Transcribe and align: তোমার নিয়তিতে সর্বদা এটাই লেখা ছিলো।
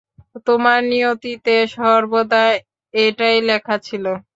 তোমার 0.47 0.79
নিয়তিতে 0.85 1.55
সর্বদা 1.75 2.43
এটাই 2.93 3.37
লেখা 3.49 3.75
ছিলো। 3.87 4.13